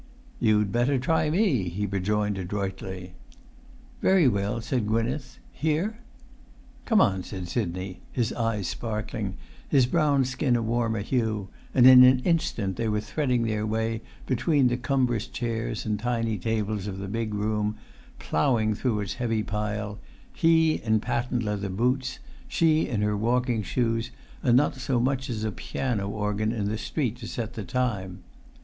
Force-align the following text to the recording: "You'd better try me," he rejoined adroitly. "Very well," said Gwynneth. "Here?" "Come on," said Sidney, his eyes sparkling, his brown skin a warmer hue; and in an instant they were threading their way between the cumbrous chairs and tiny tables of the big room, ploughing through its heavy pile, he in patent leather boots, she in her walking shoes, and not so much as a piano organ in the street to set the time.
"You'd 0.39 0.71
better 0.71 0.97
try 0.97 1.29
me," 1.29 1.69
he 1.69 1.85
rejoined 1.85 2.35
adroitly. 2.39 3.13
"Very 4.01 4.27
well," 4.27 4.59
said 4.59 4.87
Gwynneth. 4.87 5.37
"Here?" 5.51 5.99
"Come 6.85 6.99
on," 6.99 7.21
said 7.21 7.47
Sidney, 7.47 7.99
his 8.11 8.33
eyes 8.33 8.67
sparkling, 8.67 9.35
his 9.69 9.85
brown 9.85 10.25
skin 10.25 10.55
a 10.55 10.61
warmer 10.63 11.01
hue; 11.01 11.49
and 11.75 11.85
in 11.85 12.03
an 12.03 12.17
instant 12.21 12.77
they 12.77 12.87
were 12.89 12.99
threading 12.99 13.43
their 13.43 13.63
way 13.63 14.01
between 14.25 14.69
the 14.69 14.77
cumbrous 14.77 15.27
chairs 15.27 15.85
and 15.85 15.99
tiny 15.99 16.39
tables 16.39 16.87
of 16.87 16.97
the 16.97 17.07
big 17.07 17.35
room, 17.35 17.75
ploughing 18.17 18.73
through 18.73 19.01
its 19.01 19.13
heavy 19.13 19.43
pile, 19.43 19.99
he 20.33 20.81
in 20.83 20.99
patent 20.99 21.43
leather 21.43 21.69
boots, 21.69 22.17
she 22.47 22.87
in 22.87 23.03
her 23.03 23.15
walking 23.15 23.61
shoes, 23.61 24.09
and 24.41 24.57
not 24.57 24.73
so 24.77 24.99
much 24.99 25.29
as 25.29 25.43
a 25.43 25.51
piano 25.51 26.09
organ 26.09 26.51
in 26.51 26.65
the 26.67 26.77
street 26.79 27.17
to 27.17 27.27
set 27.27 27.53
the 27.53 27.63
time. 27.63 28.23